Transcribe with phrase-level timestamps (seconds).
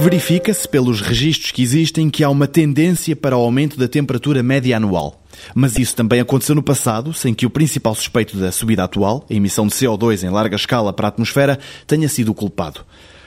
[0.00, 4.76] Verifica-se pelos registros que existem que há uma tendência para o aumento da temperatura média
[4.76, 5.20] anual.
[5.56, 9.34] Mas isso também aconteceu no passado, sem que o principal suspeito da subida atual, a
[9.34, 12.82] emissão de CO2 em larga escala para a atmosfera, tenha sido o culpado.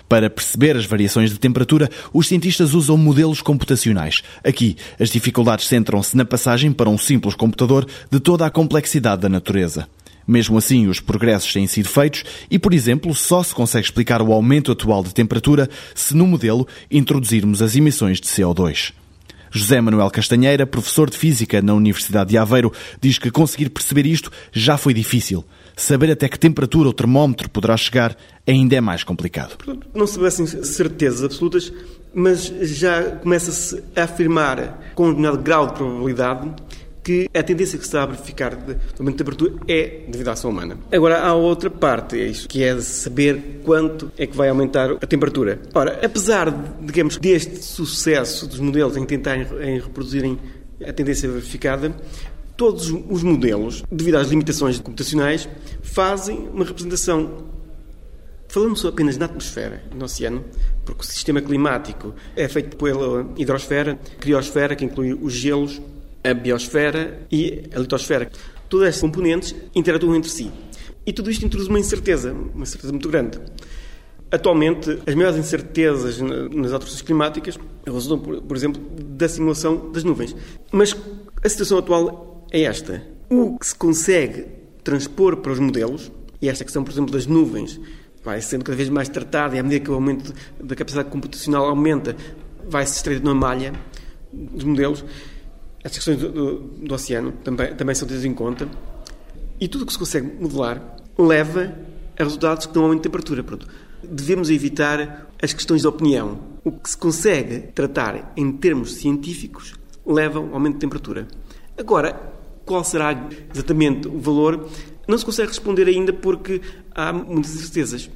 [0.07, 4.23] Para perceber as variações de temperatura, os cientistas usam modelos computacionais.
[4.41, 9.29] Aqui, as dificuldades centram-se na passagem para um simples computador de toda a complexidade da
[9.29, 9.89] natureza.
[10.27, 14.31] Mesmo assim, os progressos têm sido feitos e, por exemplo, só se consegue explicar o
[14.31, 18.93] aumento atual de temperatura se no modelo introduzirmos as emissões de CO2.
[19.53, 22.71] José Manuel Castanheira, professor de Física na Universidade de Aveiro,
[23.01, 25.43] diz que conseguir perceber isto já foi difícil.
[25.75, 28.15] Saber até que temperatura o termómetro poderá chegar
[28.47, 29.57] ainda é mais complicado.
[29.93, 31.73] Não se tivessem certezas absolutas,
[32.13, 36.53] mas já começa-se a afirmar com um determinado grau de probabilidade
[37.03, 40.33] que a tendência que se está a verificar de aumento de temperatura é devido à
[40.33, 40.77] ação humana.
[40.91, 45.07] Agora, há outra parte, é isso, que é saber quanto é que vai aumentar a
[45.07, 45.59] temperatura.
[45.73, 50.37] Ora, apesar, digamos, deste sucesso dos modelos em tentarem em reproduzirem
[50.85, 51.95] a tendência verificada,
[52.55, 55.49] todos os modelos, devido às limitações computacionais,
[55.81, 57.49] fazem uma representação
[58.51, 60.43] Falando só apenas na atmosfera, no oceano,
[60.83, 65.81] porque o sistema climático é feito pela hidrosfera, criosfera, que inclui os gelos,
[66.23, 68.29] a biosfera e a litosfera.
[68.69, 70.51] Todas essas componentes interatuam entre si.
[71.05, 73.39] E tudo isto introduz uma incerteza, uma incerteza muito grande.
[74.31, 80.35] Atualmente, as maiores incertezas nas alterações climáticas resultam, por exemplo, da simulação das nuvens.
[80.71, 80.95] Mas
[81.43, 83.03] a situação atual é esta.
[83.29, 84.45] O que se consegue
[84.83, 86.11] transpor para os modelos,
[86.41, 87.79] e esta questão, por exemplo, das nuvens,
[88.23, 90.33] vai sendo cada vez mais tratada e à medida que o aumento
[90.63, 92.15] da capacidade computacional aumenta,
[92.69, 93.73] vai se estreitando a malha
[94.31, 95.03] dos modelos,
[95.83, 98.67] as questões do, do, do, oceano também, também são tidas em conta.
[99.59, 101.75] E tudo o que se consegue modelar leva
[102.17, 103.43] a resultados que dão aumento de temperatura.
[103.43, 103.67] Pronto.
[104.03, 106.39] Devemos evitar as questões de opinião.
[106.63, 109.75] O que se consegue tratar em termos científicos
[110.05, 111.27] leva a um aumento de temperatura.
[111.77, 112.19] Agora,
[112.65, 114.67] qual será exatamente o valor?
[115.07, 116.61] Não se consegue responder ainda porque
[116.93, 118.09] há muitas incertezas.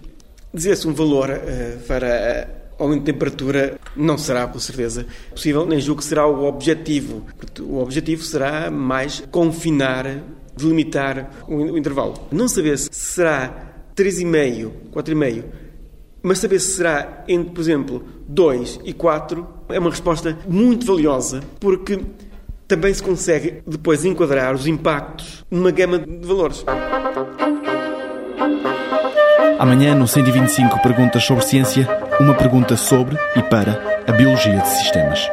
[0.54, 6.02] Dizer-se um valor uh, para aumento de temperatura não será, com certeza, possível, nem julgo
[6.02, 7.26] que será o objetivo.
[7.62, 10.24] O objetivo será mais confinar,
[10.56, 12.14] delimitar o intervalo.
[12.32, 15.44] Não saber se será 3,5, 4,5,
[16.22, 21.42] mas saber se será entre, por exemplo, 2 e 4 é uma resposta muito valiosa,
[21.60, 22.00] porque
[22.68, 26.66] também se consegue depois enquadrar os impactos numa gama de valores.
[29.58, 31.88] Amanhã, no 125 Perguntas sobre Ciência,
[32.20, 35.30] uma pergunta sobre e para a biologia de sistemas.